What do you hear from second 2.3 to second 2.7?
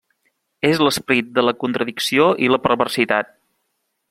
i la